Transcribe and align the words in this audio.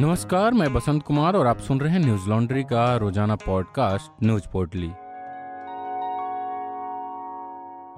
नमस्कार, 0.00 0.54
मैं 0.54 0.72
बसंत 0.74 1.02
कुमार 1.02 1.36
और 1.36 1.46
आप 1.46 1.58
सुन 1.58 1.80
रहे 1.80 1.92
हैं 1.92 2.00
न्यूज़ 2.00 2.28
लॉन्ड्री 2.28 2.62
का 2.64 2.96
रोज़ाना 2.96 3.34
पॉडकास्ट, 3.36 4.24
न्यूज़ 4.24 4.46
पोर्टली। 4.52 4.86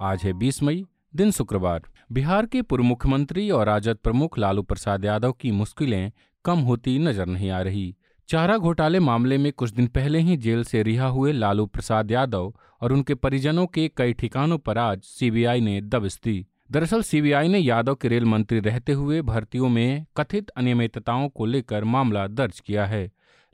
आज 0.06 0.22
है 0.24 0.32
20 0.32 0.62
मई, 0.62 0.84
दिन 1.16 1.30
शुक्रवार। 1.30 1.82
बिहार 2.12 2.46
के 2.46 2.62
पूर्व 2.62 2.84
मुख्यमंत्री 2.84 3.50
और 3.50 3.66
राजद 3.66 3.96
प्रमुख 3.96 4.38
लालू 4.38 4.62
प्रसाद 4.62 5.04
यादव 5.04 5.32
की 5.32 5.50
मुश्किलें 5.50 6.12
कम 6.44 6.58
होती 6.58 6.98
नज़र 6.98 7.26
नहीं 7.26 7.50
आ 7.50 7.60
रही। 7.60 7.96
चारा 8.28 8.56
घोटाले 8.58 9.00
मामले 9.00 9.38
में 9.38 9.52
कुछ 9.52 9.70
दिन 9.70 9.86
पहले 9.86 10.18
ही 10.18 10.36
जेल 10.36 10.64
से 10.64 10.82
रिहा 10.82 11.06
हुए 11.06 11.32
लालू 11.32 11.66
प्रसाद 11.66 12.10
यादव 12.10 12.54
और 12.80 12.92
उनके 12.92 13.14
परिजनों 13.14 13.66
के 13.66 13.90
कई 13.96 14.12
ठिकानों 14.12 14.58
पर 14.58 14.78
आज 14.78 15.02
सीबीआई 15.02 15.60
ने 15.60 15.80
दबिश 15.80 16.20
दी। 16.24 16.46
दरअसल 16.72 17.02
सीबीआई 17.02 17.48
ने 17.48 17.58
यादव 17.58 17.94
के 17.94 18.08
रेल 18.08 18.24
मंत्री 18.24 18.60
रहते 18.60 18.92
हुए 18.92 19.22
भर्तियों 19.22 19.68
में 19.68 20.04
कथित 20.16 20.48
अनियमितताओं 20.48 21.28
को 21.28 21.46
लेकर 21.46 21.84
मामला 21.84 22.26
दर्ज 22.26 22.60
किया 22.60 22.86
है। 22.86 23.04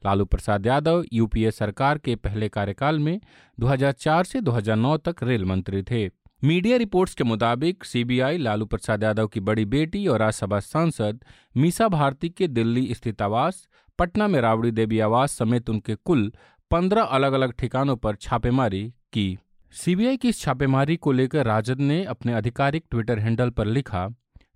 लालू 0.05 0.25
प्रसाद 0.25 0.67
यादव, 0.67 1.05
यूपीए 1.13 1.51
सरकार 1.51 1.99
के 1.99 2.17
पहले 2.17 2.49
कार्यकाल 2.49 2.99
में 2.99 3.21
2004 3.61 4.25
से 4.25 4.41
2009 4.41 4.97
तक 4.97 5.17
रेल 5.23 5.45
मंत्री 5.45 5.83
थे। 5.83 6.11
मीडिया 6.45 6.77
रिपोर्ट्स 6.77 7.15
के 7.15 7.25
मुताबिक 7.25 7.85
सीबीआई 7.85 8.39
लालू 8.39 8.67
प्रसाद 8.67 9.03
यादव 9.03 9.27
की 9.27 9.41
बड़ी 9.41 9.65
बेटी 9.65 10.07
और 10.07 10.19
राज्यसभा 10.19 10.61
सांसद 10.61 11.25
मीसा 11.57 11.89
भारती 11.89 12.29
के 12.29 12.49
दिल्ली 12.49 12.95
स्थित 12.95 13.23
आवास, 13.23 13.69
पटना 13.99 14.29
में 14.29 14.41
राबड़ी 14.41 14.71
देवी 14.71 15.01
आवास 15.01 15.33
समेत 15.33 15.71
उनके 15.71 15.95
कुल 15.95 16.33
पंद्रह 16.71 17.03
अलग 17.03 17.33
अलग 17.33 17.53
ठिकानों 17.53 17.97
पर 17.97 18.17
छापेमारी 18.17 18.89
की। 19.13 19.39
सीबीआई 19.73 20.17
की 20.17 20.29
इस 20.29 20.41
छापेमारी 20.41 20.97
को 20.97 21.13
लेकर 21.13 21.47
राजद 21.47 21.81
ने 21.81 22.05
अपने 22.05 22.33
आधिकारिक 22.33 22.85
ट्विटर 22.91 23.19
हैंडल 23.19 23.51
पर 23.51 23.67
लिखा, 23.67 24.09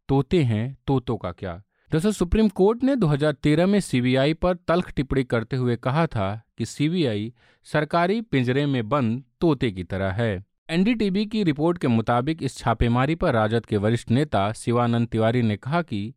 तोते 0.08 0.42
हैं, 0.42 0.76
तोतों 0.86 1.16
का 1.16 1.32
क्या? 1.32 1.62
दरअसल 1.90 2.12
सुप्रीम 2.12 2.48
कोर्ट 2.48 2.84
ने 2.84 2.96
2013 2.96 3.66
में 3.66 3.80
सीबीआई 3.80 4.34
पर 4.34 4.54
तल्ख 4.54 4.92
टिप्पणी 4.92 5.24
करते 5.24 5.56
हुए 5.56 5.76
कहा 5.76 6.06
था 6.06 6.42
कि 6.58 6.66
सीबीआई 6.66 7.32
सरकारी 7.64 8.20
पिंजरे 8.20 8.66
में 8.66 8.88
बंद 8.88 9.24
तोते 9.40 9.70
की 9.70 9.84
तरह 9.84 10.12
है। 10.12 10.44
एनडीटीवी 10.70 11.26
की 11.26 11.42
रिपोर्ट 11.42 11.78
के 11.78 11.88
मुताबिक 11.88 12.42
इस 12.42 12.56
छापेमारी 12.56 13.14
पर 13.14 13.32
राजद 13.32 13.66
के 13.66 13.76
वरिष्ठ 13.76 14.10
नेता 14.10 14.52
शिवानंद 14.52 15.08
तिवारी 15.08 15.42
ने 15.42 15.56
कहा 15.56 15.82
कि 15.82 16.14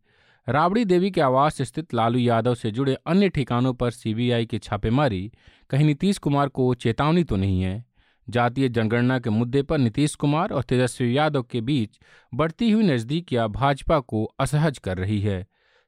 राबड़ी 0.50 0.86
देवी 0.86 1.12
के 1.12 1.22
आवास 1.22 1.62
स्थित 1.62 1.94
लालू 1.94 2.20
यादव 2.20 2.56
से 2.56 2.72
जुड़े 2.72 2.98
अन्य 3.08 3.30
ठिकानों 3.30 3.74
पर 3.74 3.92
सीबीआई 3.92 4.46
की 4.46 4.60
छापेमारी, 4.60 5.32
कहीं 5.70 5.86
नीतीश 5.86 6.18
कुमार 6.18 6.48
को 6.48 6.74
चेतावनी 6.74 7.24
तो 7.24 7.36
नहीं 7.36 7.62
है। 7.62 7.95
जातीय 8.28 8.70
जनगणना 8.70 9.20
के 9.20 9.30
मुद्दे 9.30 9.62
पर 9.62 9.78
नीतीश 9.78 10.16
कुमार 10.16 10.52
और 10.52 10.64
तेजस्वी 10.64 11.18
यादव 11.18 11.44
के 11.44 11.62
बीच 11.62 12.00
बढ़ती 12.34 12.72
हुई 12.72 12.84
नजदीकियाँ 12.84 13.50
भाजपा 13.50 14.00
को 14.00 14.24
असहज 14.40 14.78
कर 14.78 14.98
रही 14.98 15.20
है। 15.22 15.46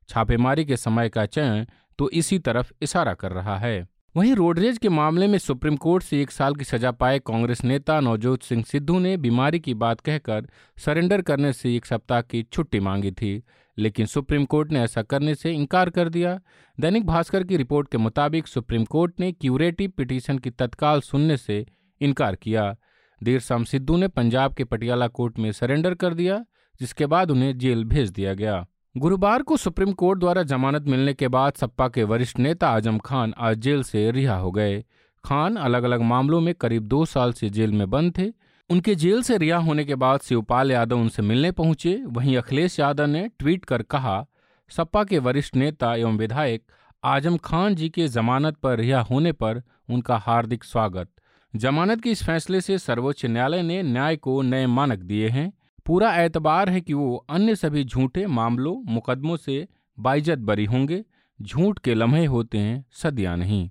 छापेमारी 0.10 0.66
के 0.66 0.78
समय 0.78 1.10
का 1.10 1.26
चयन 1.26 1.68
तो 2.00 2.10
इसी 2.10 2.40
तरफ़ 2.40 2.72
इशारा 2.82 3.14
कर 3.14 3.32
रहा 3.32 3.58
है। 3.58 3.88
वहीं 4.16 4.34
रोडरेज 4.36 4.78
के 4.78 4.90
मामले 4.90 5.28
में 5.28 5.38
सुप्रीम 5.38 5.76
कोर्ट 5.76 6.04
से 6.04 6.22
एक 6.22 6.32
साल 6.32 6.56
की 6.56 6.64
सजा 6.64 6.92
पाए 6.92 7.20
कांग्रेस 7.20 7.64
नेता 7.64 8.00
नवजोत 8.00 8.44
सिंह 8.44 8.64
सिद्धू 8.64 9.00
ने 9.00 9.16
बीमारी 9.18 9.60
की 9.60 9.74
बात 9.74 10.00
कहकर 10.00 10.48
सरेंडर 10.78 11.22
करने 11.22 11.52
से 11.54 11.76
एक 11.76 11.86
सप्ताह 11.86 12.22
की 12.22 12.42
छुट्टी 12.44 12.80
मांगी 12.80 13.12
थी, 13.12 13.44
लेकिन 13.78 14.06
सुप्रीम 14.06 14.46
कोर्ट 14.46 14.72
ने 14.72 14.82
ऐसा 14.82 15.02
करने 15.02 15.36
से 15.36 15.52
इनकार 15.52 15.90
कर 15.90 16.10
दिया। 16.10 16.40
दैनिक 16.78 17.06
भास्कर 17.06 17.44
की 17.44 17.58
रिपोर्ट 17.58 17.92
के 17.92 17.98
मुताबिक 17.98 18.48
सुप्रीम 18.48 18.86
कोर्ट 18.86 19.20
ने 19.20 19.32
क्यूरेटिव 19.32 19.92
पिटीशन 19.98 20.38
की 20.38 20.50
तत्काल 20.50 21.02
सुनने 21.02 21.38
से 21.38 21.66
इनकार 22.02 22.36
किया। 22.36 22.76
देर 23.22 23.40
शाम 23.40 23.64
सिद्धू 23.64 23.98
ने 23.98 24.08
पंजाब 24.08 24.54
के 24.54 24.64
पटियाला 24.64 25.08
कोर्ट 25.08 25.40
में 25.40 25.52
सरेंडर 25.52 25.94
कर 25.94 26.14
दिया, 26.14 26.44
जिसके 26.82 27.06
बाद 27.06 27.32
उन्हें 27.32 27.58
जेल 27.58 27.84
भेज 27.86 28.10
दिया 28.10 28.34
गया। 28.34 28.66
गुरुवार 28.96 29.42
को 29.42 29.58
सुप्रीम 29.58 29.92
कोर्ट 29.92 30.20
द्वारा 30.20 30.44
जमानत 30.44 30.88
मिलने 30.88 31.14
के 31.14 31.28
बाद 31.28 31.54
सपा 31.54 31.88
के 31.88 32.04
वरिष्ठ 32.04 32.40
नेता 32.40 32.70
आज़म 32.70 32.98
खान 32.98 33.34
आज 33.38 33.58
जेल 33.58 33.84
से 33.84 34.10
रिहा 34.12 34.36
हो 34.36 34.52
गए। 34.52 34.84
खान 35.24 35.56
अलग 35.56 35.84
अलग 35.84 36.02
मामलों 36.02 36.42
में 36.42 36.54
करीब 36.56 36.84
दो 36.84 37.06
साल 37.06 37.34
से 37.34 37.50
जेल 37.50 37.72
में 37.72 37.90
बंद 37.90 38.18
थे। 38.18 38.32
उनके 38.70 38.96
जेल 38.96 39.22
से 39.22 39.38
रिहा 39.38 39.58
होने 39.58 39.86
के 39.86 39.96
बाद 39.96 40.20
शिवपाल 40.20 40.72
यादव 40.72 41.00
उनसे 41.00 41.22
मिलने 41.22 41.52
पहुँचे। 41.52 42.02
वहीं 42.06 42.38
अखिलेश 42.38 42.80
यादव 42.80 43.06
ने 43.06 43.28
ट्वीट 43.40 43.66
कर 43.66 43.82
कहा, 43.82 44.26
सपा 44.72 45.04
के 45.04 45.20
वरिष्ठ 45.20 45.56
नेता 45.56 45.94
एवं 45.96 46.18
विधायक 46.18 46.64
आज़म 47.04 47.38
खान 47.38 47.76
जी 47.76 47.90
के 47.90 48.08
जमानत 48.08 48.56
पर 48.56 48.78
रिहा 48.78 49.02
होने 49.02 49.32
पर 49.32 49.62
उनका 49.90 50.18
हार्दिक 50.18 50.64
स्वागत। 50.64 51.10
जमानत 51.56 52.02
के 52.02 52.12
इस 52.12 52.24
फैसले 52.24 52.62
से 52.62 52.78
सर्वोच्च 52.78 53.26
न्यायालय 53.26 53.62
ने 53.62 53.84
न्याय 53.84 54.16
को 54.16 54.42
नए 54.42 54.66
मानक 54.66 55.00
दिए 55.00 55.30
हैं। 55.30 55.54
पूरा 55.86 56.16
एतबार 56.16 56.70
है 56.70 56.82
कि 56.82 56.94
वो 56.94 57.26
अन्य 57.30 57.56
सभी 57.56 57.84
झूठे 57.84 58.28
मामलों, 58.28 58.94
मुकदमों 58.94 59.38
से 59.38 59.68
बाइजत 60.00 60.38
बरी 60.38 60.66
होंगे। 60.66 61.06
झूठ 61.42 61.80
के 61.80 61.94
लम्हे 61.94 62.26
होते 62.26 62.58
हैं, 62.58 62.86
सदिया 62.92 63.36
नहीं। 63.36 63.70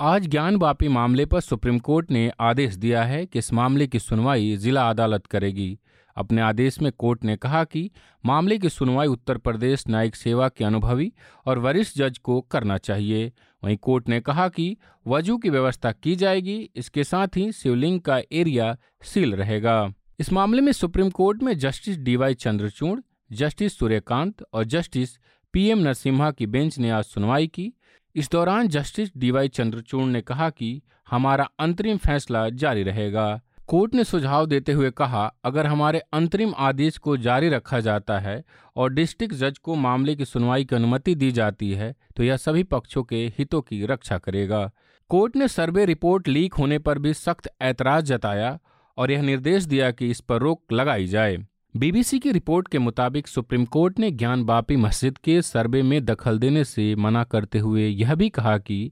आज 0.00 0.28
ज्ञान 0.28 0.56
वापी 0.56 0.88
मामले 0.88 1.26
पर 1.26 1.40
सुप्रीम 1.40 1.78
कोर्ट 1.78 2.10
ने 2.10 2.32
आदेश 2.40 2.74
दिया 2.74 3.04
है 3.04 3.26
कि 3.26 3.38
इस 3.38 3.52
मामले 3.52 3.86
की 3.86 3.98
सुनवाई 3.98 4.56
जिला 4.56 4.90
अदालत 4.90 5.26
करेगी। 5.26 5.78
अपने 6.16 6.40
आदेश 6.40 6.80
में 6.82 6.90
कोर्ट 6.92 7.24
ने 7.24 7.36
कहा 7.36 7.62
कि 7.64 7.90
मामले 8.24 8.58
की 8.58 8.68
सुनवाई 8.68 9.06
उत्तर 9.06 9.38
प्रदेश 9.38 9.84
न्यायिक 9.88 10.16
सेवा 10.16 10.48
के 10.48 10.64
अनुभवी 10.64 11.12
और 11.46 11.58
वरिष्ठ 11.58 11.98
जज 11.98 12.18
को 12.18 12.40
करना 12.40 12.78
चाहिए। 12.78 13.32
वहीं 13.62 13.76
कोर्ट 13.76 14.08
ने 14.08 14.20
कहा 14.20 14.48
कि 14.48 14.76
वज़ू 15.06 15.36
की 15.36 15.50
व्यवस्था 15.50 15.92
की 15.92 16.16
जाएगी, 16.16 16.70
इसके 16.76 17.04
साथ 17.04 17.36
ही 17.36 17.52
शिवलिंग 17.52 18.00
का 18.00 18.20
एरिया 18.32 18.76
सील 19.02 19.34
रहेगा। 19.34 19.92
इस 20.20 20.32
मामले 20.32 20.60
में 20.60 20.72
सुप्रीम 20.72 21.10
कोर्ट 21.10 21.42
में 21.42 21.58
justice 21.58 21.98
DY 21.98 22.34
Chandrachud, 22.34 23.00
justice 23.32 23.78
Suryakant 23.78 24.44
और 24.52 24.64
जस्टिस 24.64 25.18
पीएम 25.54 25.78
नरसिम्हा 25.78 26.30
की 26.30 26.46
बेंच 26.46 26.78
ने 26.78 26.90
आज 26.90 27.04
सुनवाई 27.04 27.46
की। 27.46 27.72
इस 28.14 28.30
दौरान 28.30 28.68
जस्टिस 28.68 29.10
डीवाई 29.16 29.48
चंद्रचूड़ 29.48 30.04
ने 30.04 30.20
कहा 30.20 30.50
कि 30.50 30.82
हमारा 31.10 31.48
अंतरिम 31.58 31.96
फैसला 31.96 32.48
जारी 32.48 32.82
रहेगा। 32.82 33.40
कोर्ट 33.68 33.94
ने 33.94 34.04
सुझाव 34.04 34.46
देते 34.46 34.72
हुए 34.72 34.90
कहा, 34.90 35.24
अगर 35.44 35.66
हमारे 35.66 35.98
अंतरिम 36.12 36.52
आदेश 36.58 36.96
को 36.98 37.16
जारी 37.16 37.48
रखा 37.48 37.80
जाता 37.80 38.18
है 38.18 38.42
और 38.76 38.92
डिस्ट्रिक्ट 38.92 39.34
जज 39.34 39.58
को 39.58 39.74
मामले 39.74 40.14
की 40.14 40.24
सुनवाई 40.24 40.64
की 40.64 40.76
अनुमति 40.76 41.14
दी 41.14 41.30
जाती 41.32 41.72
है 41.72 41.94
तो 42.16 42.22
यह 42.22 42.36
सभी 42.36 42.62
पक्षों 42.64 43.02
के 43.02 43.24
हितों 43.38 43.60
की 43.60 43.84
रक्षा 43.86 44.18
करेगा। 44.18 44.70
कोर्ट 45.10 45.36
ने 45.36 45.48
सर्वे 45.48 45.84
रिपोर्ट 45.84 46.28
लीक 46.28 46.54
होने 46.54 46.78
पर 46.78 46.98
भी 46.98 47.14
सख्त 47.14 47.48
ऐतराज 47.62 48.04
जताया 48.04 48.58
और 48.98 49.10
यह 49.10 49.22
निर्देश 49.22 49.64
दिया 49.64 49.90
कि 49.90 50.10
इस 50.10 50.20
पर 50.20 50.40
रोक 50.40 50.72
लगाई 50.72 51.06
जाए। 51.06 51.36
बीबीसी 51.76 52.18
की 52.18 52.32
रिपोर्ट 52.32 52.68
के 52.68 52.78
मुताबिक 52.78 53.28
सुप्रीम 53.28 53.64
कोर्ट 53.64 53.98
ने 53.98 54.10
ज्ञान 54.10 54.44
बापी 54.44 54.76
मस्जिद 54.76 55.18
के 55.18 55.40
सर्वे 55.42 55.82
में 55.82 56.04
दखल 56.04 56.38
देने 56.38 56.64
से 56.64 56.94
मना 56.94 57.22
करते 57.24 57.58
हुए 57.58 57.86
यह 57.88 58.14
भी 58.14 58.28
कहा 58.28 58.58
कि 58.58 58.90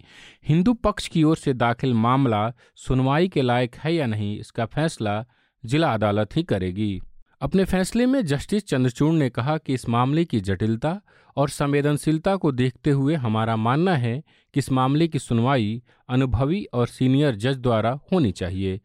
हिंदू 0.48 0.72
पक्ष 0.74 1.08
की 1.08 1.22
ओर 1.22 1.36
से 1.36 1.52
दाखिल 1.52 1.94
मामला 1.94 2.52
सुनवाई 2.76 3.28
के 3.28 3.42
लायक 3.42 3.74
है 3.74 3.94
या 3.94 4.06
नहीं, 4.06 4.38
इसका 4.38 4.66
फैसला 4.66 5.24
जिला 5.64 5.92
अदालत 5.94 6.36
ही 6.36 6.42
करेगी। 6.42 7.00
अपने 7.40 7.64
फैसले 7.64 8.06
में 8.06 8.24
जस्टिस 8.26 8.66
चंद्रचूड़ 8.66 9.12
ने 9.14 9.30
कहा 9.30 9.56
कि 9.58 9.74
इस 9.74 9.88
मामले 9.88 10.24
की 10.24 10.40
जटिलता 10.40 11.00
और 11.36 11.48
संवेदनशीलता 11.48 12.36
को 12.36 12.52
देखते 12.52 12.90
हुए 12.90 13.14
हमारा 13.14 13.56
मानना 13.56 13.96
है 13.96 14.22
कि 14.54 14.60
इस 14.60 14.72
मामले 14.72 15.08
की 15.08 15.18
सुनवाई 15.18 15.82
अनुभवी 16.08 16.64
और 16.64 16.86
सीनियर 16.86 17.36
जज 17.36 17.58
द्वारा 17.58 17.98
होनी 18.12 18.32
चाहिए। 18.32 18.80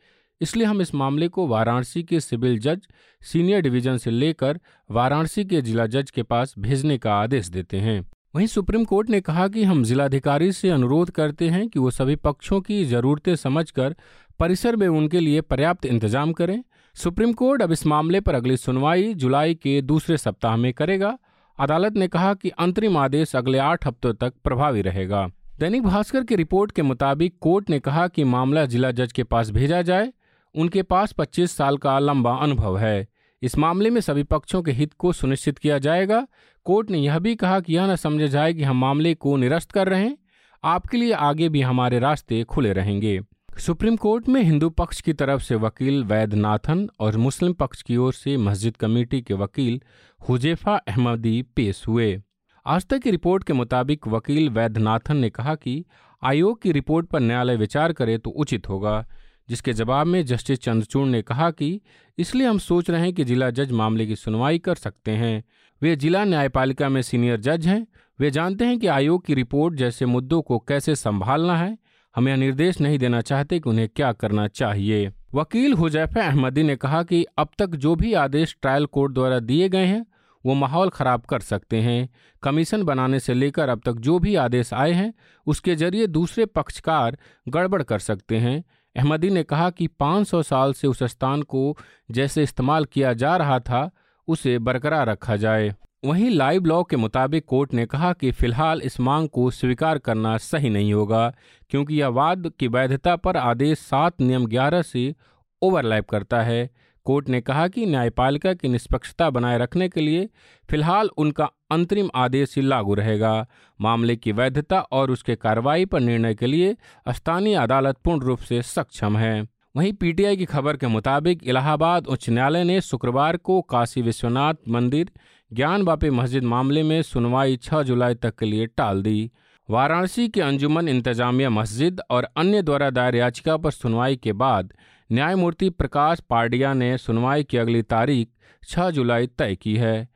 इसलिए 0.46 0.66
हम 0.66 0.82
इस 0.82 0.94
मामले 0.96 1.28
को 1.28 1.46
वाराणसी 1.48 2.02
के 2.04 2.20
सिविल 2.20 2.58
जज, 2.60 2.82
सीनियर 3.22 3.62
डिवीज़न 3.62 3.96
से 3.98 4.12
लेकर 4.12 4.60
वाराणसी 4.90 5.46
के 5.46 5.62
जिला 5.62 5.86
जज 5.86 6.12
के 6.12 6.24
पास 6.24 6.54
भेजने 6.60 6.98
का 6.98 7.14
आदेश 7.14 7.48
देते 7.48 7.78
हैं। 7.78 8.00
वहीं 8.36 8.48
सुप्रीम 8.48 8.84
कोर्ट 8.86 9.10
ने 9.10 9.22
कहा 9.22 9.48
कि 9.48 9.64
हम 9.64 9.84
जिलाधिकारी 9.84 10.52
से 10.52 10.70
अनुरोध 10.70 11.12
करते 11.12 11.48
हैं 11.50 11.68
कि 11.70 11.80
वो 11.80 11.92
सभी 11.92 12.16
पक्षों 12.16 12.60
की 12.62 12.84
जरूरतें 12.86 13.36
समझकर 13.36 13.96
परिसर 14.40 14.76
में 14.76 14.88
उनके 14.88 15.20
लिए 15.20 15.42
पर्याप्त 15.42 15.86
इंतज़ाम 15.86 16.34
करें। 16.34 16.64
सुप्रीम 16.96 17.34
कोर्ट 17.34 17.62
अब 17.62 17.72
इस 17.72 17.86
मामले 17.86 18.20
पर 18.20 18.36
अगली 18.36 18.58
सुनवाई 18.58 19.14
जुलाई 19.14 19.56
के 19.56 19.82
दूसरे 19.84 20.18
सप्ताह 20.18 20.56
में 20.56 20.72
करेगा। 20.74 21.18
अदालत 21.58 21.96
ने 21.96 22.08
कहा 22.08 22.34
कि 22.34 22.50
अंतरिम 22.50 22.98
आदेश 22.98 23.36
अगले 23.36 23.58
आठ 23.58 23.88
हफ्तों 23.88 24.14
तक 24.14 24.34
प्रभावी 24.44 24.82
रहेगा। 24.82 25.26
दैनिक 25.60 25.84
भास्कर 25.84 26.24
की 26.24 26.36
रिपोर्ट 26.36 26.72
के 26.72 26.82
मुताबिक 26.82 27.36
कोर्ट 27.42 27.70
ने 27.70 27.80
कहा 27.80 28.08
कि 28.08 28.24
मामला 28.24 28.66
जिला 28.66 28.92
जज 28.92 29.12
के 29.12 29.24
पास 29.24 29.50
भेजा 29.52 29.82
जाए। 29.82 30.12
उनके 30.56 30.82
पास 30.82 31.12
25 31.12 31.52
साल 31.52 31.78
का 31.78 32.00
लंबा 32.00 32.36
अनुभव 32.36 32.78
है। 32.78 33.08
इस 33.42 33.58
मामले 33.58 33.90
में 33.90 34.02
सभी 34.02 34.24
पक्षों 34.24 34.64
के 34.64 34.72
हित 34.72 34.94
को 34.94 35.14
सुनिश्चित 35.14 35.58
किया 35.58 35.78
जाएगा। 35.78 36.28
कोर्ट 36.66 36.92
ने 36.92 36.98
यह 36.98 37.20
भी 37.20 37.36
कहा 37.36 37.60
कि 37.60 37.76
यह 37.76 37.88
न 37.88 37.96
समझा 37.96 38.26
जाए 38.26 38.54
कि 38.54 38.64
हम 38.64 38.78
मामले 38.78 39.14
को 39.14 39.38
निरस्त 39.38 39.72
कर 39.72 39.90
रहे 39.90 40.04
हैं। 40.04 40.18
आपके 40.64 40.98
लिए 40.98 41.14
आगे 41.14 41.50
भी 41.50 41.62
हमारे 41.62 42.00
रास्ते 42.00 42.44
खुले 42.44 42.74
रहेंगे। 42.74 43.22
सुप्रीम 43.58 43.96
कोर्ट 43.96 44.30
में 44.30 44.44
हिंदू 44.44 44.70
पक्ष 44.70 45.02
की 45.02 45.14
तरफ़ 45.14 45.42
से 45.42 45.56
वकील 45.56 46.04
वैद्यनाथन 46.04 46.90
और 47.00 47.18
मुस्लिम 47.18 47.54
पक्ष 47.54 47.82
की 47.82 47.98
ओर 47.98 48.14
से 48.14 48.38
मस्जिद 48.38 48.78
कमेटी 48.78 49.22
के 49.22 49.34
वकील 49.34 49.82
हुजेफा 50.30 50.76
अहमदी 50.76 51.42
पेश 51.42 51.88
हुए। 51.88 52.22
आज 52.66 52.86
तक 52.86 53.00
की 53.00 53.12
रिपोर्ट 53.12 53.44
के 53.44 53.54
मुताबिक 53.54 54.08
वकील 54.08 54.50
वैद्यनाथन 54.50 55.18
ने 55.18 55.30
कहा 55.30 55.56
कि 55.56 55.86
आयोग 56.24 56.62
की 56.62 56.72
रिपोर्ट 56.72 57.08
पर 57.08 57.20
न्यायालय 57.20 57.56
विचार 57.56 57.94
करे 57.94 58.18
तो 58.18 58.30
उचित 58.30 58.70
होगा। 58.70 59.08
जिसके 59.50 59.74
जवाब 59.74 60.08
में 60.08 60.26
जस्टिस 60.26 60.60
चंद्रचूड़ 60.60 61.08
ने 61.08 61.22
कहा 61.22 61.52
कि 61.52 61.82
इसलिए 62.18 62.48
हम 62.48 62.58
सोच 62.58 62.90
रहे 62.90 63.02
हैं 63.02 63.14
कि 63.14 63.24
जिला 63.24 63.50
जज 63.50 63.72
मामले 63.72 64.06
की 64.06 64.16
सुनवाई 64.16 64.60
कर 64.60 64.76
सकते 64.76 65.12
हैं। 65.12 65.44
वे 65.82 65.96
जिला 65.96 66.24
न्यायपालिका 66.24 66.90
में 66.90 67.02
सीनियर 67.02 67.40
जज 67.40 67.68
हैं। 67.68 67.88
वे 68.20 68.32
जानते 68.32 68.66
हैं 68.66 68.80
कि 68.80 68.88
आयोग 68.88 69.26
की 69.26 69.34
रिपोर्ट 69.34 69.76
जैसे 69.76 70.06
मुद्दों 70.06 70.42
को 70.42 70.60
कैसे 70.60 70.96
संभालना 70.96 71.58
है। 71.58 71.78
हम 72.16 72.30
यह 72.30 72.36
निर्देश 72.36 72.82
नहीं 72.82 73.00
देना 73.00 73.22
चाहते 73.22 73.60
कि 73.60 73.70
उन्हें 73.70 73.90
क्या 73.90 74.12
करना 74.12 74.48
चाहिए। 74.48 75.12
वकील 75.34 75.74
हुजैफा 75.74 76.28
अहमदी 76.28 76.64
ने 76.64 76.76
कहा 76.76 77.04
कि 77.04 77.26
अब 77.38 77.50
तक 77.60 77.70
जो 77.70 77.96
भी 77.96 78.14
आदेश 78.14 78.58
ट्रायल 78.62 78.86
कोर्ट 78.86 79.14
द्वारा 79.14 79.40
दिए 79.40 79.70
गए 79.70 79.86
हैं, 79.86 80.06
वो 80.46 80.54
माहौल 80.54 80.90
ख़राब 80.90 81.22
कर 81.22 81.40
सकते 81.40 81.78
हैं। 81.78 82.10
कमीशन 82.44 82.84
बनाने 82.84 83.20
से 83.20 83.34
लेकर 83.34 83.70
अब 83.70 83.82
तक 83.86 83.94
जो 83.94 84.20
भी 84.20 84.36
आदेश 84.36 84.74
आए 84.74 84.92
हैं, 84.92 85.14
उसके 85.48 85.76
ज़रिए 85.76 86.08
दूसरे 86.08 86.46
पक्षकार 86.46 87.18
गड़बड़ 87.50 87.84
कर 87.84 88.00
सकते 88.00 88.38
हैं। 88.38 88.64
अहमदी 88.96 89.30
ने 89.30 89.44
कहा 89.44 89.70
कि 89.70 89.88
500 90.00 90.42
साल 90.44 90.74
से 90.74 90.88
उस 90.88 91.04
स्थान 91.04 91.42
को 91.42 91.78
जैसे 92.12 92.44
इस्तेमाल 92.44 92.86
किया 92.86 93.14
जा 93.14 93.36
रहा 93.38 93.60
था, 93.60 93.90
उसे 94.28 94.60
बरकरार 94.60 95.08
रखा 95.08 95.36
जाए। 95.36 95.74
वहीं 96.06 96.30
लाइव 96.30 96.66
लॉ 96.66 96.84
के 96.84 96.96
मुताबिक 96.96 97.46
कोर्ट 97.46 97.74
ने 97.74 97.86
कहा 97.86 98.14
कि 98.14 98.32
फ़िलहाल 98.32 98.82
इस 98.82 99.00
मांग 99.00 99.30
को 99.30 99.50
स्वीकार 99.52 99.98
करना 99.98 100.38
सही 100.38 100.70
नहीं 100.70 100.94
होगा, 100.94 101.34
क्योंकि 101.70 101.96
यह 101.96 102.08
वाद 102.08 102.52
की 102.60 102.68
वैधता 102.68 103.16
पर 103.16 103.38
आदेश 103.38 103.80
सात 103.80 104.22
नियम 104.22 104.46
ग्यारह 104.46 104.82
से 104.82 105.14
ओवरलैप 105.62 106.10
करता 106.10 106.42
है। 106.42 106.70
कोर्ट 107.06 107.30
ने 107.30 107.42
कहा 107.42 107.68
कि 107.68 107.86
न्यायपालिका 107.86 108.54
की 108.54 108.68
निष्पक्षता 108.68 109.30
बनाए 109.30 109.58
रखने 109.58 109.90
के 109.90 110.02
लिए 110.02 110.30
फ़िलहाल 110.70 111.10
उनका 111.18 111.50
अंतरिम 111.72 112.10
आदेश 112.16 112.56
ही 112.56 112.62
लागू 112.62 112.94
रहेगा। 112.94 113.48
मामले 113.82 114.16
की 114.16 114.32
वैधता 114.32 114.80
और 114.80 115.12
उसके 115.12 115.36
कार्रवाई 115.36 115.86
पर 115.86 116.00
निर्णय 116.00 116.36
के 116.36 116.46
लिए 116.46 116.76
स्थानीय 117.10 117.56
अदालत 117.56 117.98
पूर्ण 117.98 118.22
रूप 118.22 118.40
से 118.40 118.62
सक्षम 118.62 119.18
है। 119.18 119.48
वहीं 119.76 119.94
पीटीआई 119.94 120.38
की 120.38 120.46
खबर 120.46 120.78
के 120.78 120.88
मुताबिक 120.88 121.44
इलाहाबाद 121.44 122.08
उच्च 122.08 122.30
न्यायालय 122.30 122.64
ने 122.64 122.82
शुक्रवार 122.82 123.38
को 123.38 123.62
काशी 123.62 124.02
विश्वनाथ 124.02 124.54
मंदिर 124.70 125.12
ज्ञान 125.54 125.84
बापी 125.84 126.10
मस्जिद 126.10 126.44
मामले 126.44 126.84
में 126.84 127.02
सुनवाई 127.02 127.58
6 127.58 127.84
जुलाई 127.84 128.16
तक 128.16 128.36
के 128.36 128.46
लिए 128.46 128.66
टाल 128.66 129.02
दी। 129.02 129.32
वाराणसी 129.70 130.28
के 130.30 130.42
अंजुमन 130.42 130.88
इंतजामिया 130.88 131.50
मस्जिद 131.50 132.02
और 132.12 132.28
अन्य 132.38 132.62
द्वारा 132.62 132.90
दायर 132.90 133.16
याचिका 133.16 133.58
पर 133.58 133.72
सुनवाई 133.72 134.16
के 134.16 134.34
बाद 134.34 134.74
न्यायमूर्ति 135.12 135.70
प्रकाश 135.70 136.20
पाडिया 136.20 136.74
ने 136.74 136.98
सुनवाई 136.98 137.44
की 137.44 137.58
अगली 137.58 137.82
तारीख 137.82 138.30
6 138.68 138.90
जुलाई 138.90 139.28
तय 139.28 139.56
की 139.56 139.76
है। 139.76 140.15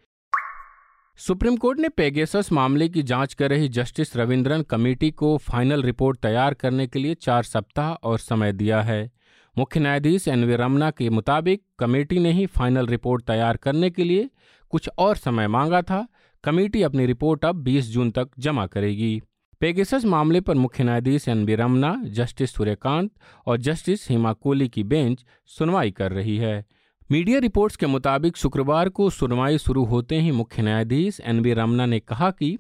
सुप्रीम 1.19 1.57
कोर्ट 1.57 1.79
ने 1.79 1.89
पेगेसस 1.89 2.51
मामले 2.51 2.89
की 2.89 3.03
जाँच 3.03 3.33
कर 3.33 3.49
रही 3.49 3.67
जस्टिस 3.67 4.15
रविंद्रन 4.17 4.61
कमेटी 4.61 5.11
को 5.11 5.37
फाइनल 5.37 5.83
रिपोर्ट 5.83 6.19
तैयार 6.19 6.53
करने 6.53 6.87
के 6.87 6.99
लिए 6.99 7.13
चार 7.13 7.43
सप्ताह 7.43 7.91
और 7.91 8.19
समय 8.19 8.53
दिया 8.53 8.81
है। 8.81 9.11
मुख्य 9.57 9.79
न्यायाधीश 9.79 10.27
एन 10.27 10.45
वी 10.45 10.55
रमना 10.55 10.91
के 10.91 11.09
मुताबिक 11.09 11.63
कमेटी 11.79 12.19
ने 12.19 12.31
ही 12.31 12.45
फाइनल 12.45 12.87
रिपोर्ट 12.87 13.25
तैयार 13.25 13.57
करने 13.57 13.89
के 13.89 14.03
लिए 14.03 14.29
कुछ 14.69 14.89
और 14.97 15.15
समय 15.15 15.47
मांगा 15.47 15.81
था। 15.81 16.07
कमेटी 16.43 16.83
अपनी 16.83 17.05
रिपोर्ट 17.05 17.45
अब 17.45 17.55
20 17.55 17.85
जून 17.85 18.11
तक 18.11 18.29
जमा 18.39 18.65
करेगी। 18.65 19.21
पेगेसस 19.59 20.05
मामले 20.05 20.41
पर 20.41 20.55
मुख्य 20.55 20.83
न्यायाधीश 20.83 21.27
N 21.27 21.45
B 21.45 21.55
Ramana, 21.55 22.01
justice 22.05 22.53
Suryakant 22.53 23.11
और 23.47 23.57
जस्टिस 23.57 24.09
हिमा 24.09 24.33
कोहली 24.33 24.69
की 24.69 24.83
बेंच 24.83 25.25
सुनवाई 25.45 25.91
कर 25.91 26.11
रही 26.11 26.37
है। 26.37 26.65
मीडिया 27.11 27.39
रिपोर्ट्स 27.39 27.75
के 27.75 27.85
मुताबिक 27.85 28.37
शुक्रवार 28.37 28.89
को 28.89 29.09
सुनवाई 29.09 29.57
शुरू 29.57 29.83
होते 29.85 30.19
ही 30.21 30.31
मुख्य 30.31 30.61
न्यायाधीश 30.61 31.19
एन 31.19 31.41
बी 31.41 31.53
रमना 31.53 31.85
ने 31.85 31.99
कहा 31.99 32.29
कि 32.31 32.57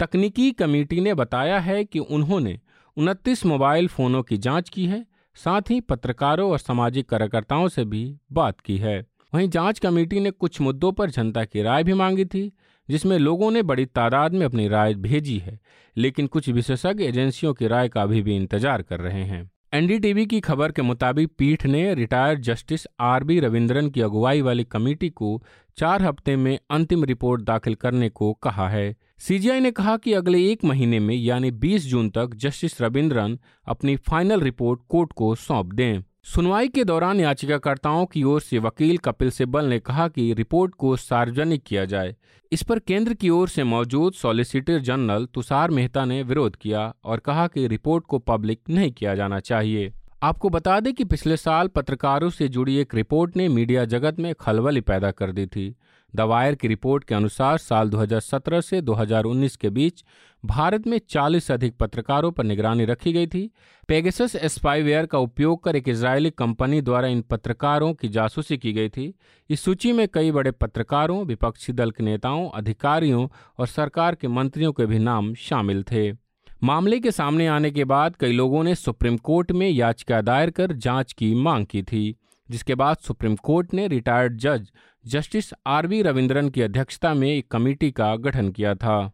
तकनीकी 0.00 0.50
कमेटी 0.52 1.00
ने 1.00 1.14
बताया 1.14 1.58
है 1.58 1.84
कि 1.84 1.98
उन्होंने 1.98 2.58
उनतीस 2.96 3.46
मोबाइल 3.46 3.88
फ़ोनों 3.88 4.22
की 4.22 4.36
जाँच 4.36 4.68
की 4.68 4.86
है, 4.86 5.06
साथ 5.36 5.70
ही 5.70 5.80
पत्रकारों 5.80 6.50
और 6.50 6.58
सामाजिक 6.58 7.08
कार्यकर्ताओं 7.08 7.68
से 7.68 7.84
भी 7.84 8.16
बात 8.32 8.60
की 8.60 8.78
है। 8.78 8.98
वहीं 9.34 9.48
जाँच 9.48 9.78
कमेटी 9.78 10.20
ने 10.20 10.30
कुछ 10.30 10.60
मुद्दों 10.60 10.92
पर 10.92 11.10
जनता 11.10 11.44
की 11.44 11.62
राय 11.62 11.84
भी 11.84 11.94
मांगी 11.94 12.24
थी, 12.24 12.52
जिसमें 12.88 13.18
लोगों 13.18 13.50
ने 13.50 13.62
बड़ी 13.62 13.86
तादाद 13.86 14.34
में 14.34 14.46
अपनी 14.46 14.68
राय 14.68 14.94
भेजी 14.94 15.38
है, 15.38 15.60
लेकिन 15.96 16.26
कुछ 16.26 16.48
विशेषज्ञ 16.48 17.04
एजेंसियों 17.04 17.54
की 17.54 17.66
राय 17.66 17.88
का 17.88 18.02
अभी 18.02 18.22
भी 18.22 18.36
इंतज़ार 18.36 18.82
कर 18.82 19.00
रहे 19.00 19.24
हैं। 19.24 19.50
एनडीटीवी 19.74 20.26
की 20.26 20.40
खबर 20.40 20.72
के 20.72 20.82
मुताबिक 20.82 21.30
पीठ 21.38 21.66
ने 21.66 21.94
retired 21.94 22.40
justice 22.40 22.86
R 23.00 23.24
B 23.24 23.40
Ravindran 23.40 23.90
की 23.90 24.00
अगुवाई 24.00 24.40
वाली 24.42 24.64
कमेटी 24.64 25.08
को 25.08 25.42
चार 25.76 26.02
हफ़्ते 26.02 26.36
में 26.36 26.58
अंतिम 26.70 27.04
रिपोर्ट 27.04 27.42
दाखिल 27.42 27.74
करने 27.74 28.08
को 28.08 28.32
कहा 28.32 28.68
है। 28.68 28.96
सीजीआई 29.18 29.60
ने 29.60 29.70
कहा 29.70 29.96
कि 29.96 30.12
अगले 30.12 30.52
एक 30.52 30.64
महीने 30.64 30.98
में, 30.98 31.14
यानी 31.14 31.50
20 31.50 31.86
जून 31.86 32.10
तक, 32.10 32.30
जस्टिस 32.34 32.80
रविंद्रन 32.80 33.38
अपनी 33.66 33.96
फाइनल 33.96 34.40
रिपोर्ट 34.40 34.80
कोर्ट 34.88 35.12
को 35.12 35.34
सौंप 35.34 35.72
दें। 35.72 36.02
सुनवाई 36.34 36.68
के 36.68 36.84
दौरान 36.84 37.20
याचिकाकर्ताओं 37.20 38.06
की 38.06 38.22
ओर 38.22 38.40
से 38.40 38.58
वकील 38.58 38.96
कपिल 38.96 39.30
सिब्बल 39.30 39.64
ने 39.64 39.78
कहा 39.78 40.08
कि 40.08 40.34
रिपोर्ट 40.34 40.74
को 40.74 40.96
सार्वजनिक 40.96 41.62
किया 41.66 41.84
जाए। 41.84 42.16
इस 42.52 42.62
पर 42.62 42.78
केंद्र 42.78 43.14
की 43.14 43.30
ओर 43.30 43.48
से 43.48 43.64
मौजूद 43.64 44.12
सॉलिसिटर 44.12 44.78
जनरल 44.78 45.26
तुषार 45.26 45.70
मेहता 45.70 46.04
ने 46.04 46.22
विरोध 46.22 46.56
किया 46.56 46.94
और 47.04 47.18
कहा 47.18 47.46
कि 47.46 47.66
रिपोर्ट 47.66 48.04
को 48.04 48.18
पब्लिक 48.18 48.60
नहीं 48.70 48.92
किया 48.92 49.14
जाना 49.14 49.40
चाहिए। 49.40 49.92
आपको 50.22 50.48
बता 50.48 50.80
दें 50.80 50.94
कि 50.94 51.04
पिछले 51.04 51.36
साल 51.36 51.68
पत्रकारों 51.68 52.30
से 52.30 52.48
जुड़ी 52.48 52.76
एक 52.76 52.94
रिपोर्ट 52.94 53.36
ने 53.36 53.48
मीडिया 53.48 53.84
जगत 53.84 54.18
में 54.20 54.34
खलबली 54.34 54.80
पैदा 54.80 55.10
कर 55.10 55.32
दी 55.32 55.46
थी। 55.46 55.74
दवायर 56.16 56.54
की 56.54 56.68
रिपोर्ट 56.68 57.04
के 57.04 57.14
अनुसार 57.14 57.58
साल 57.58 57.90
2017 57.90 58.60
से 58.60 58.80
2019 58.80 59.56
के 59.56 59.70
बीच 59.70 60.04
भारत 60.44 60.86
में 60.86 61.00
40 61.08 61.44
से 61.44 61.52
अधिक 61.52 61.76
पत्रकारों 61.76 62.32
पर 62.32 62.44
निगरानी 62.44 62.84
रखी 62.84 63.12
गई 63.12 63.26
थी। 63.26 63.50
पेगेसस 63.88 64.36
स्पाईवेयर 64.44 65.06
का 65.06 65.18
उपयोग 65.18 65.64
कर 65.64 65.76
एक 65.76 65.88
इजरायली 65.88 66.30
कंपनी 66.30 66.80
द्वारा 66.80 67.08
इन 67.08 67.20
पत्रकारों 67.20 67.94
की 67.94 68.08
जासूसी 68.08 68.58
की 68.58 68.72
गई 68.72 68.88
थी। 68.88 69.14
इस 69.50 69.60
सूची 69.60 69.92
में 69.92 70.08
कई 70.08 70.30
बड़े 70.30 70.50
पत्रकारों, 70.50 71.24
विपक्षी 71.26 71.72
दल 71.72 71.90
के 71.90 72.04
नेताओं, 72.04 72.50
अधिकारियों 72.50 73.28
और 73.58 73.66
सरकार 73.66 74.14
के 74.14 74.28
मंत्रियों 74.28 74.72
के 74.72 74.86
भी 74.86 74.98
नाम 74.98 75.34
शामिल 75.34 75.82
थे। 75.82 76.27
मामले 76.62 76.98
के 77.00 77.10
सामने 77.10 77.46
आने 77.46 77.70
के 77.70 77.84
बाद 77.84 78.16
कई 78.16 78.32
लोगों 78.32 78.62
ने 78.64 78.74
सुप्रीम 78.74 79.16
कोर्ट 79.16 79.52
में 79.52 79.68
याचिका 79.68 80.20
दायर 80.20 80.50
कर 80.50 80.72
जाँच 80.72 81.12
की 81.12 81.34
मांग 81.34 81.66
की 81.66 81.82
थी, 81.82 82.16
जिसके 82.48 82.74
बाद 82.74 82.96
सुप्रीम 82.96 83.36
कोर्ट 83.36 83.74
ने 83.74 83.86
रिटायर्ड 83.88 84.36
जज 84.36 84.66
जस्टिस 85.04 85.52
आर 85.66 85.86
वी 85.86 86.02
रविंद्रन 86.02 86.48
की 86.48 86.62
अध्यक्षता 86.62 87.14
में 87.14 87.28
एक 87.28 87.48
कमेटी 87.50 87.90
का 87.90 88.14
गठन 88.16 88.50
किया 88.50 88.74
था। 88.74 89.12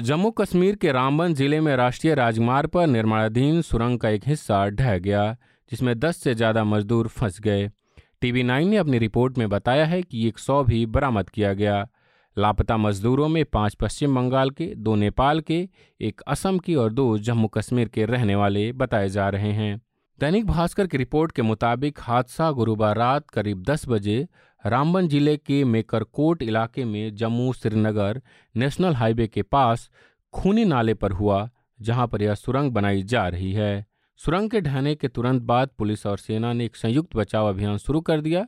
जम्मू 0.00 0.30
कश्मीर 0.30 0.76
के 0.76 0.92
रामबन 0.92 1.34
ज़िले 1.34 1.60
में 1.60 1.76
राष्ट्रीय 1.76 2.14
राजमार्ग 2.14 2.68
पर 2.68 2.86
निर्माणाधीन 2.86 3.60
सुरंग 3.62 3.98
का 3.98 4.08
एक 4.08 4.22
हिस्सा 4.26 4.66
ढह 4.68 4.98
गया, 4.98 5.36
जिसमें 5.70 5.98
10 5.98 6.16
से 6.16 6.34
ज़्यादा 6.34 6.64
मजदूर 6.64 7.08
फंस 7.08 7.40
गए। 7.40 7.68
टीवी 8.20 8.42
नाइन 8.42 8.68
ने 8.68 8.76
अपनी 8.76 8.98
रिपोर्ट 8.98 9.38
में 9.38 9.48
बताया 9.48 9.84
है 9.84 10.02
कि 10.02 10.28
एक 10.28 10.38
सौ 10.38 10.62
भी 10.64 10.84
बरामद 10.86 11.28
किया 11.30 11.52
गया। 11.52 11.86
लापता 12.38 12.76
मजदूरों 12.76 13.28
में 13.28 13.44
पाँच 13.44 13.74
पश्चिम 13.74 14.14
बंगाल 14.14 14.50
के, 14.50 14.74
दो 14.74 14.94
नेपाल 14.94 15.40
के, 15.40 15.68
एक 16.00 16.20
असम 16.20 16.58
की 16.58 16.74
और 16.74 16.92
दो 16.92 17.18
जम्मू 17.18 17.48
कश्मीर 17.48 17.88
के 17.88 18.04
रहने 18.04 18.34
वाले 18.34 18.72
बताए 18.72 19.08
जा 19.08 19.28
रहे 19.28 19.52
हैं। 19.52 19.80
दैनिक 20.20 20.46
भास्कर 20.46 20.86
की 20.86 20.96
रिपोर्ट 20.96 21.32
के 21.32 21.42
मुताबिक 21.42 21.98
हादसा 22.00 22.50
गुरुवार 22.50 22.96
रात 22.96 23.30
करीब 23.30 23.62
10 23.62 23.88
बजे 23.88 24.28
रामबन 24.66 25.08
ज़िले 25.08 25.36
के 25.36 25.64
मेकरकोट 25.64 26.42
इलाके 26.42 26.84
में 26.84 27.14
जम्मू 27.14 27.52
श्रीनगर 27.52 28.20
नेशनल 28.56 28.94
हाईवे 28.94 29.26
के 29.26 29.42
पास 29.42 29.90
खूनी 30.32 30.64
नाले 30.64 30.94
पर 30.94 31.12
हुआ, 31.12 31.48
जहाँ 31.80 32.06
पर 32.06 32.22
यह 32.22 32.34
सुरंग 32.34 32.72
बनाई 32.72 33.02
जा 33.02 33.28
रही 33.28 33.52
है। 33.52 33.86
सुरंग 34.16 34.50
के 34.50 34.60
ढहने 34.60 34.94
के 34.94 35.08
तुरंत 35.08 35.42
बाद 35.42 35.70
पुलिस 35.78 36.06
और 36.06 36.18
सेना 36.18 36.52
ने 36.52 36.64
एक 36.64 36.76
संयुक्त 36.76 37.16
बचाव 37.16 37.48
अभियान 37.48 37.76
शुरू 37.76 38.00
कर 38.00 38.20
दिया। 38.20 38.46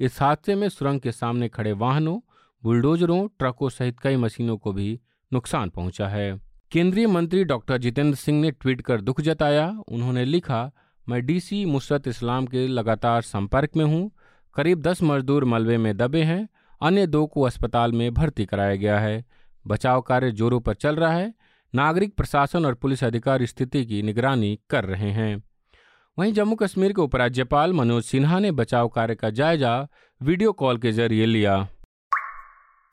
इस 0.00 0.22
हादसे 0.22 0.54
में 0.54 0.68
सुरंग 0.68 1.00
के 1.00 1.12
सामने 1.12 1.48
खड़े 1.48 1.72
वाहनों 1.72 2.18
बुलडोजरों, 2.64 3.28
ट्रकों 3.28 3.68
सहित 3.68 4.00
कई 4.00 4.16
मशीनों 4.16 4.56
को 4.56 4.72
भी 4.72 5.00
नुकसान 5.32 5.70
पहुँचा 5.70 6.08
है। 6.08 6.40
केंद्रीय 6.72 7.06
मंत्री 7.06 7.44
डॉक्टर 7.44 7.78
जितेंद्र 7.78 8.16
सिंह 8.16 8.40
ने 8.40 8.50
ट्वीट 8.50 8.80
कर 8.80 9.00
दुख 9.00 9.20
जताया। 9.20 9.78
उन्होंने 9.88 10.24
लिखा, 10.24 10.70
मैं 11.08 11.26
डीसी 11.26 11.64
मुसरत 11.64 12.08
इस्लाम 12.08 12.46
के 12.46 12.66
लगातार 12.66 13.22
संपर्क 13.22 13.70
में 13.76 13.84
हूँ। 13.84 14.10
करीब 14.54 14.82
दस 14.82 15.02
मजदूर 15.02 15.44
मलबे 15.44 15.78
में 15.78 15.96
दबे 15.96 16.22
हैं। 16.22 16.48
अन्य 16.82 17.06
दो 17.06 17.26
को 17.26 17.42
अस्पताल 17.42 17.92
में 17.92 18.14
भर्ती 18.14 18.46
कराया 18.46 18.74
गया 18.74 18.98
है। 19.00 19.24
बचाव 19.66 20.00
कार्य 20.00 20.30
जोरों 20.30 20.60
पर 20.60 20.74
चल 20.74 20.96
रहा 20.96 21.12
है। 21.12 21.34
नागरिक 21.74 22.16
प्रशासन 22.16 22.66
और 22.66 22.74
पुलिस 22.74 23.04
अधिकारी 23.04 23.46
स्थिति 23.46 23.86
की 23.86 24.02
निगरानी 24.02 24.58
कर 24.70 24.84
रहे 24.84 25.10
हैं। 25.10 25.42
वहीं 26.18 26.32
जम्मू 26.32 26.54
कश्मीर 26.54 26.92
के 26.92 27.02
उपराज्यपाल 27.02 27.72
मनोज 27.72 28.04
सिन्हा 28.04 28.38
ने 28.38 28.52
बचाव 28.52 28.88
कार्य 28.88 29.14
का 29.14 29.30
जायजा 29.30 29.88
वीडियो 30.22 30.52
कॉल 30.52 30.78
के 30.78 30.92
ज़रिए 30.92 31.26
लिया। 31.26 31.68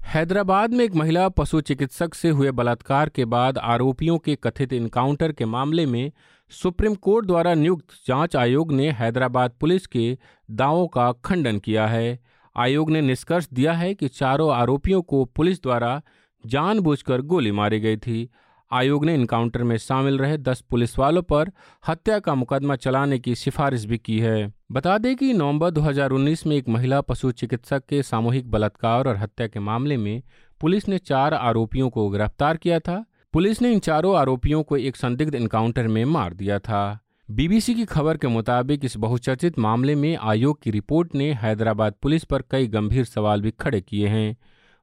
हैदराबाद 0.05 0.73
में 0.73 0.85
एक 0.85 0.95
महिला 0.95 1.29
पशु 1.29 1.61
चिकित्सक 1.61 2.13
से 2.13 2.29
हुए 2.29 2.51
बलात्कार 2.51 3.09
के 3.09 3.25
बाद 3.25 3.57
आरोपियों 3.57 4.17
के 4.17 4.35
कथित 4.35 4.73
इनकाउंटर 4.73 5.31
के 5.31 5.45
मामले 5.45 5.85
में 5.85 6.11
सुप्रीम 6.49 6.95
कोर्ट 6.95 7.25
द्वारा 7.25 7.53
नियुक्त 7.53 7.85
जाँच 8.07 8.35
आयोग 8.35 8.71
ने 8.71 8.91
हैदराबाद 8.91 9.51
पुलिस 9.51 9.87
के 9.87 10.17
दावों 10.51 10.87
का 10.87 11.11
खंडन 11.11 11.59
किया 11.59 11.87
है। 11.87 12.19
आयोग 12.57 12.91
ने 12.91 13.01
निष्कर्ष 13.01 13.47
दिया 13.53 13.73
है 13.73 13.93
कि 13.93 14.07
चारों 14.07 14.53
आरोपियों 14.55 15.01
को 15.01 15.25
पुलिस 15.25 15.63
द्वारा 15.63 16.01
जानबूझकर 16.45 17.21
गोली 17.21 17.51
मारी 17.51 17.79
गई 17.79 17.97
थी। 17.97 18.29
आयोग 18.71 19.05
ने 19.05 19.13
इनकाउंटर 19.13 19.63
में 19.63 19.77
शामिल 19.77 20.17
रहे 20.17 20.37
दस 20.37 20.61
पुलिस 20.61 20.99
वालों 20.99 21.21
पर 21.21 21.51
हत्या 21.87 22.19
का 22.19 22.35
मुकदमा 22.35 22.75
चलाने 22.75 23.19
की 23.19 23.35
सिफारिश 23.35 23.85
भी 23.85 23.97
की 23.97 24.19
है। 24.19 24.53
बता 24.71 24.97
दें 24.97 25.15
कि 25.15 25.33
नवंबर 25.33 25.69
2019 25.69 26.47
में 26.47 26.55
एक 26.55 26.69
महिला 26.69 27.01
पशु 27.01 27.31
चिकित्सक 27.31 27.83
के 27.85 28.03
सामूहिक 28.03 28.51
बलात्कार 28.51 29.07
और 29.07 29.17
हत्या 29.17 29.47
के 29.47 29.59
मामले 29.59 29.97
में 29.97 30.23
पुलिस 30.61 30.89
ने 30.89 30.97
चार 30.97 31.33
आरोपियों 31.33 31.89
को 31.89 32.09
गिरफ़्तार 32.09 32.57
किया 32.57 32.79
था। 32.79 33.05
पुलिस 33.33 33.61
ने 33.61 33.73
इन 33.73 33.79
चारों 33.79 34.17
आरोपियों 34.17 34.63
को 34.63 34.77
एक 34.77 34.95
संदिग्ध 34.95 35.35
इनकाउंटर 35.35 35.87
में 35.87 36.05
मार 36.05 36.33
दिया 36.33 36.59
था। 36.59 36.99
बीबीसी 37.31 37.75
की 37.75 37.85
खबर 37.85 38.17
के 38.17 38.27
मुताबिक 38.27 38.85
इस 38.85 38.97
बहुचर्चित 38.97 39.59
मामले 39.59 39.95
में 39.95 40.17
आयोग 40.17 40.61
की 40.61 40.71
रिपोर्ट 40.71 41.15
ने 41.15 41.33
हैदराबाद 41.33 41.93
पुलिस 42.01 42.23
पर 42.23 42.43
कई 42.51 42.67
गंभीर 42.67 43.05
सवाल 43.05 43.41
भी 43.41 43.51
खड़े 43.51 43.81
किए 43.81 44.07
हैं। 44.07 44.37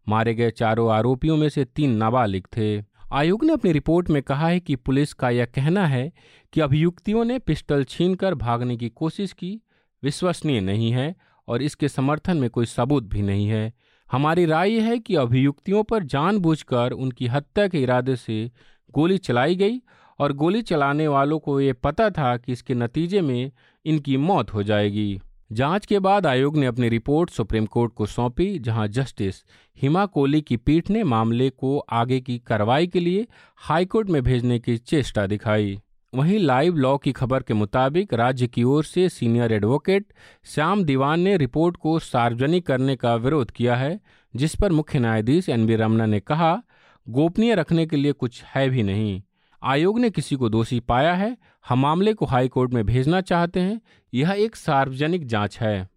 मारे 0.08 0.34
गए 0.34 0.50
चारों 0.50 0.92
आरोपियों 0.92 1.36
में 1.36 1.48
से 1.48 1.64
तीन 1.64 1.90
नाबालिग 1.90 2.46
थे। 2.46 2.91
आयोग 3.12 3.44
ने 3.44 3.52
अपनी 3.52 3.72
रिपोर्ट 3.72 4.10
में 4.10 4.22
कहा 4.22 4.48
है 4.48 4.60
कि 4.60 4.76
पुलिस 4.76 5.12
का 5.12 5.30
यह 5.30 5.44
कहना 5.44 5.86
है 5.86 6.12
कि 6.52 6.60
अभियुक्तियों 6.60 7.24
ने 7.24 7.38
पिस्टल 7.38 7.84
छीनकर 7.84 8.34
भागने 8.34 8.76
की 8.76 8.88
कोशिश 8.88 9.32
की। 9.32 9.60
विश्वसनीय 10.02 10.60
नहीं 10.60 10.90
है 10.92 11.14
और 11.48 11.62
इसके 11.62 11.88
समर्थन 11.88 12.36
में 12.36 12.50
कोई 12.50 12.66
सबूत 12.66 13.04
भी 13.04 13.22
नहीं 13.22 13.46
है। 13.46 13.72
हमारी 14.12 14.46
राय 14.46 14.78
है 14.80 14.98
कि 14.98 15.14
अभियुक्तियों 15.14 15.82
पर 15.82 16.02
जानबूझकर 16.02 16.92
उनकी 16.92 17.26
हत्या 17.26 17.68
के 17.68 17.82
इरादे 17.82 18.16
से 18.16 18.50
गोली 18.90 19.18
चलाई 19.18 19.56
गई 19.56 19.82
और 20.18 20.32
गोली 20.32 20.62
चलाने 20.62 21.08
वालों 21.08 21.38
को 21.38 21.60
ये 21.60 21.72
पता 21.72 22.10
था 22.10 22.36
कि 22.36 22.52
इसके 22.52 22.74
नतीजे 22.74 23.20
में 23.20 23.52
इनकी 23.84 24.16
मौत 24.16 24.54
हो 24.54 24.62
जाएगी। 24.62 25.20
जाँच 25.52 25.86
के 25.86 25.98
बाद 25.98 26.26
आयोग 26.26 26.56
ने 26.56 26.66
अपनी 26.66 26.88
रिपोर्ट 26.88 27.30
सुप्रीम 27.30 27.64
कोर्ट 27.66 27.92
को 27.92 28.06
सौंपी, 28.06 28.58
जहाँ 28.58 28.86
जस्टिस 28.88 29.42
हिमा 29.82 30.04
कोहली 30.06 30.40
की 30.40 30.56
पीठ 30.56 30.90
ने 30.90 31.02
मामले 31.04 31.48
को 31.50 31.78
आगे 31.78 32.20
की 32.20 32.38
कार्रवाई 32.38 32.86
के 32.86 33.00
लिए 33.00 33.26
हाईकोर्ट 33.56 34.10
में 34.10 34.22
भेजने 34.22 34.58
की 34.58 34.76
चेष्टा 34.76 35.26
दिखाई। 35.26 35.78
वहीं 36.14 36.38
लाइव 36.38 36.76
लॉ 36.76 36.96
की 36.98 37.12
खबर 37.12 37.42
के 37.42 37.54
मुताबिक 37.54 38.14
राज्य 38.14 38.46
की 38.46 38.62
ओर 38.62 38.84
से 38.84 39.08
सीनियर 39.08 39.52
एडवोकेट 39.52 40.12
श्याम 40.44 40.84
दीवान 40.84 41.20
ने 41.20 41.36
रिपोर्ट 41.36 41.76
को 41.76 41.98
सार्वजनिक 41.98 42.66
करने 42.66 42.96
का 42.96 43.14
विरोध 43.14 43.50
किया 43.50 43.76
है, 43.76 44.00
जिस 44.36 44.54
पर 44.56 44.72
मुख्य 44.72 44.98
न्यायाधीश 44.98 45.48
एन 45.48 45.66
बी 45.66 45.76
रमना 45.76 46.06
ने 46.06 46.20
कहा, 46.20 46.62
गोपनीय 47.08 47.54
रखने 47.54 47.86
के 47.86 47.96
लिए 47.96 48.12
कुछ 48.12 48.42
है 48.44 48.68
भी 48.68 48.82
नहीं। 48.82 49.22
आयोग 49.64 49.98
ने 49.98 50.10
किसी 50.10 50.36
को 50.36 50.48
दोषी 50.48 50.80
पाया 50.80 51.14
है, 51.14 51.36
हम 51.68 51.78
मामले 51.78 52.14
को 52.14 52.26
हाई 52.26 52.48
कोर्ट 52.48 52.72
में 52.72 52.86
भेजना 52.86 53.20
चाहते 53.20 53.60
हैं, 53.60 53.80
यह 54.14 54.30
एक 54.30 54.56
सार्वजनिक 54.56 55.26
जाँच 55.26 55.58
है। 55.58 55.88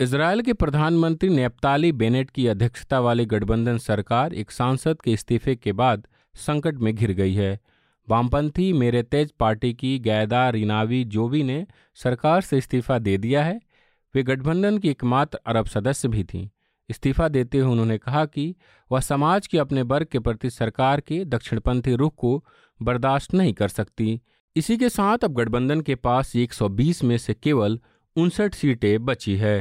इसराइल 0.00 0.42
के 0.42 0.52
प्रधानमंत्री 0.52 1.28
नेप्ताली 1.28 1.92
बेनेट 1.92 2.30
की 2.30 2.46
अध्यक्षता 2.46 3.00
वाली 3.00 3.26
गठबंधन 3.26 3.78
सरकार 3.78 4.34
एक 4.34 4.50
सांसद 4.50 5.02
के 5.02 5.12
इस्तीफे 5.12 5.56
के 5.56 5.72
बाद 5.72 6.06
संकट 6.34 6.74
में 6.74 6.94
घिर 6.94 7.12
गई 7.12 7.34
है। 7.34 7.60
वामपंथी 8.08 8.72
मेरे 8.72 9.02
तेज 9.02 9.32
पार्टी 9.32 9.74
की 9.74 9.98
गैदा 9.98 10.50
रिनावी 10.50 11.04
जोबी 11.04 11.42
ने 11.42 11.66
सरकार 11.94 12.40
से 12.40 12.58
इस्तीफा 12.58 12.98
दे 12.98 13.18
दिया 13.18 13.44
है। 13.44 13.60
वे 14.14 14.22
गठबंधन 14.22 14.78
की 14.78 14.88
एकमात्र 14.88 15.38
अरब 15.46 15.66
सदस्य 15.66 16.08
भी 16.08 16.24
थीं। 16.24 16.48
इस्तीफा 16.92 17.28
देते 17.28 17.58
हुए 17.58 17.72
उन्होंने 17.72 17.98
कहा 17.98 18.24
कि 18.24 18.54
वह 18.92 19.00
समाज 19.00 19.46
के 19.46 19.58
अपने 19.58 19.82
वर्ग 19.82 20.06
के 20.12 20.18
प्रति 20.18 20.50
सरकार 20.50 21.00
के 21.00 21.24
दक्षिणपंथी 21.24 21.94
रुख 21.94 22.14
को 22.16 22.44
बर्दाश्त 22.82 23.34
नहीं 23.34 23.52
कर 23.54 23.68
सकती। 23.68 24.20
इसी 24.56 24.76
के 24.76 24.88
साथ 24.88 25.24
अब 25.24 25.34
गठबंधन 25.34 25.80
के 25.80 25.94
पास 25.94 26.36
120 26.36 27.04
में 27.04 27.18
से 27.18 27.34
केवल 27.34 27.78
उनसठ 28.16 28.54
सीटें 28.54 29.04
बची 29.04 29.36
है। 29.36 29.56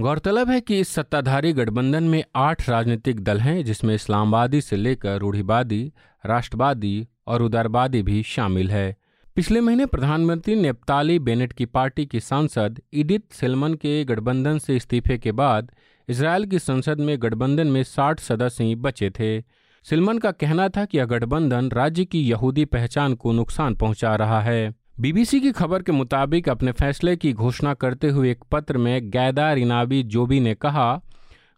गौरतलब 0.00 0.50
है 0.50 0.60
कि 0.60 0.78
इस 0.80 0.88
सत्ताधारी 0.88 1.52
गठबंधन 1.52 2.02
में 2.02 2.24
आठ 2.36 2.68
राजनीतिक 2.68 3.20
दल 3.20 3.40
हैं, 3.40 3.64
जिसमें 3.64 3.94
इस्लामवादी 3.94 4.60
से 4.60 4.76
लेकर 4.76 5.18
रूढ़िवादी, 5.18 5.92
राष्ट्रवादी 6.26 7.06
और 7.26 7.42
उदारवादी 7.42 8.02
भी 8.02 8.22
शामिल 8.22 8.70
है। 8.70 8.96
पिछले 9.36 9.60
महीने 9.60 9.86
प्रधानमंत्री 9.86 10.54
नेपताली 10.54 11.18
बेनेट 11.18 11.52
की 11.52 11.66
पार्टी 11.66 12.06
की 12.06 12.20
सांसद 12.20 12.80
इडित 12.92 13.32
सिलमन 13.32 13.74
के 13.74 14.04
गठबंधन 14.04 14.58
से 14.58 14.76
इस्तीफे 14.76 15.18
के 15.18 15.32
बाद 15.32 15.70
इसराइल 16.10 16.44
की 16.44 16.58
संसद 16.58 17.00
में 17.00 17.22
गठबंधन 17.22 17.66
में 17.66 17.82
60 17.82 18.20
सदस्य 18.20 18.64
ही 18.64 18.74
बचे 18.74 19.10
थे। 19.10 19.40
सिलमन 19.84 20.18
का 20.18 20.30
कहना 20.30 20.68
था 20.68 20.84
कि 20.84 20.98
यह 20.98 21.04
गठबंधन 21.04 21.70
राज्य 21.70 22.04
की 22.04 22.22
यहूदी 22.22 22.64
पहचान 22.64 23.14
को 23.14 23.32
नुकसान 23.32 23.74
पहुँचा 23.74 24.16
रहा 24.16 24.40
है। 24.40 24.74
बीबीसी 25.00 25.40
की 25.40 25.52
खबर 25.52 25.82
के 25.82 25.92
मुताबिक 25.92 26.48
अपने 26.48 26.72
फैसले 26.72 27.16
की 27.16 27.32
घोषणा 27.32 27.74
करते 27.74 28.08
हुए 28.08 28.30
एक 28.30 28.44
पत्र 28.52 28.78
में 28.78 29.10
गैदा 29.10 29.52
रिनाबी 29.52 30.02
जोबी 30.02 30.40
ने 30.40 30.54
कहा, 30.54 31.00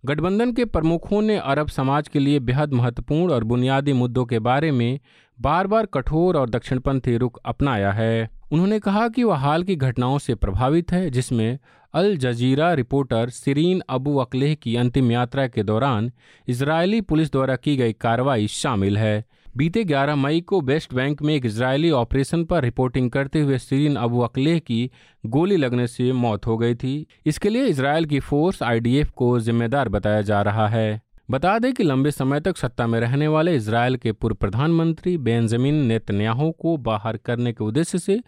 गठबंधन 0.06 0.52
के 0.52 0.64
प्रमुखों 0.64 1.22
ने 1.22 1.36
अरब 1.36 1.68
समाज 1.68 2.08
के 2.08 2.18
लिए 2.18 2.38
बेहद 2.38 2.72
महत्वपूर्ण 2.72 3.32
और 3.32 3.44
बुनियादी 3.44 3.92
मुद्दों 3.92 4.24
के 4.24 4.38
बारे 4.38 4.70
में 4.72 5.00
बार 5.40 5.66
बार 5.66 5.86
कठोर 5.86 6.36
और 6.36 6.50
दक्षिणपंथी 6.50 7.16
रुख 7.16 7.38
अपनाया 7.44 7.92
है। 7.92 8.30
उन्होंने 8.52 8.78
कहा 8.78 9.08
कि 9.08 9.24
वह 9.24 9.36
हाल 9.36 9.62
की 9.62 9.76
घटनाओं 9.76 10.18
से 10.18 10.34
प्रभावित 10.34 10.92
है, 10.92 11.10
जिसमें 11.10 11.58
अल 11.94 12.16
जजीरा 12.16 12.72
रिपोर्टर 12.74 13.30
सिरीन 13.30 13.82
अबू 13.88 14.16
अकलेह 14.16 14.54
की 14.54 14.76
अंतिम 14.76 15.10
यात्रा 15.12 15.46
के 15.46 15.62
दौरान 15.62 16.10
इजरायली 16.48 17.00
पुलिस 17.00 17.32
द्वारा 17.32 17.56
की 17.56 17.76
गई 17.76 17.92
कार्रवाई 17.92 18.46
शामिल 18.46 18.98
है। 18.98 19.24
बीते 19.56 19.84
11 19.84 20.14
मई 20.14 20.40
को 20.40 20.60
वेस्ट 20.60 20.94
बैंक 20.94 21.22
में 21.22 21.34
एक 21.34 21.46
इजरायली 21.46 21.90
ऑपरेशन 21.90 22.44
पर 22.44 22.62
रिपोर्टिंग 22.62 23.10
करते 23.10 23.40
हुए 23.40 23.58
सीरीन 23.58 23.96
अबू 23.96 24.20
अकलेह 24.20 24.58
की 24.58 24.90
गोली 25.26 25.56
लगने 25.56 25.86
से 25.86 26.12
मौत 26.12 26.46
हो 26.46 26.56
गई 26.58 26.74
थी। 26.74 27.06
इसके 27.26 27.48
लिए 27.48 27.66
इसराइल 27.66 28.04
की 28.04 28.20
फोर्स 28.20 28.62
आईडीएफ 28.62 29.10
को 29.10 29.38
जिम्मेदार 29.40 29.88
बताया 29.88 30.22
जा 30.22 30.42
रहा 30.42 30.68
है। 30.68 31.00
बता 31.30 31.58
दें 31.58 31.72
कि 31.72 31.82
लंबे 31.82 32.10
समय 32.10 32.40
तक 32.40 32.56
सत्ता 32.56 32.86
में 32.86 32.98
रहने 33.00 33.28
वाले 33.28 33.54
इसराइल 33.56 33.96
के 33.96 34.12
पूर्व 34.12 34.34
प्रधानमंत्री 34.34 35.16
बेंजामिन 35.18 35.74
नेतन्याहू 35.86 36.50
को 36.52 36.76
बाहर 36.76 37.16
करने 37.16 37.52
के 37.52 37.64
उद्देश्य 37.64 37.98
से 37.98 38.20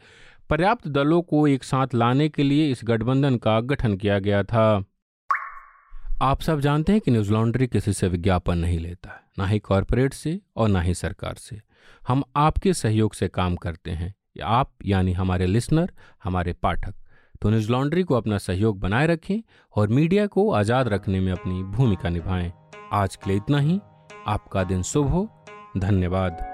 पर्याप्त 0.50 0.88
दलों 0.88 1.22
को 1.22 1.46
एक 1.46 1.64
साथ 1.64 1.86
लाने 1.94 2.28
के 2.28 2.42
लिए 2.42 2.70
इस 2.70 2.80
गठबंधन 2.84 3.36
का 3.36 3.60
गठन 3.60 3.96
किया 3.96 4.18
गया 4.18 4.42
था। 4.42 4.84
आप 6.22 6.40
सब 6.40 6.60
जानते 6.60 6.92
हैं 6.92 7.00
कि 7.00 7.10
न्यूज़ 7.10 7.32
लॉन्ड्री 7.32 7.66
किसी 7.66 7.92
से 7.92 8.08
विज्ञापन 8.08 8.58
नहीं 8.58 8.78
लेता, 8.78 9.30
ना 9.38 9.46
ही 9.46 9.58
कॉरपोरेट 9.58 10.14
से 10.14 10.40
और 10.56 10.68
ना 10.68 10.80
ही 10.80 10.94
सरकार 10.94 11.34
से। 11.34 11.60
हम 12.08 12.22
आपके 12.36 12.74
सहयोग 12.74 13.14
से 13.14 13.28
काम 13.28 13.56
करते 13.56 13.90
हैं। 13.90 14.14
आप, 14.44 14.72
यानी 14.84 15.12
हमारे 15.12 15.46
लिसनर, 15.46 15.92
हमारे 16.24 16.52
पाठक। 16.52 16.94
तो 17.42 17.50
न्यूज़ 17.50 17.72
लॉन्ड्री 17.72 18.02
को 18.02 18.14
अपना 18.14 18.38
सहयोग 18.38 18.80
बनाए 18.80 19.06
रखें 19.06 19.42
और 19.76 19.88
मीडिया 19.88 20.26
को 20.26 20.50
आज़ाद 20.52 20.88
रखने 20.88 21.20
में 21.20 21.32
अपनी 21.32 21.62
भूमिका 21.62 22.08
निभाएँ। 22.08 22.52
आज 22.92 23.16
के 23.16 23.30
लिए 23.30 23.36
इतना 23.36 23.58
ही। 23.58 23.80
आपका 24.26 24.64
दिन 24.64 24.82
शुभ 24.82 25.08
हो। 25.08 25.46
धन्यवाद। 25.78 26.53